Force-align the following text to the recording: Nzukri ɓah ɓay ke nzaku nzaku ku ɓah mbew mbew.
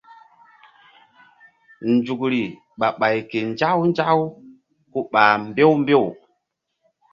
Nzukri 1.91 2.41
ɓah 2.79 2.93
ɓay 2.99 3.17
ke 3.29 3.37
nzaku 3.51 3.81
nzaku 3.89 4.23
ku 4.91 4.99
ɓah 5.11 5.33
mbew 5.47 5.71
mbew. 5.81 6.05